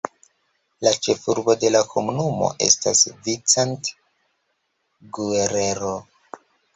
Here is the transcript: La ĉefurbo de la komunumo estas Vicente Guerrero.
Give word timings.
La 0.85 0.91
ĉefurbo 1.07 1.53
de 1.63 1.69
la 1.73 1.81
komunumo 1.91 2.47
estas 2.67 3.03
Vicente 3.27 3.93
Guerrero. 5.19 5.93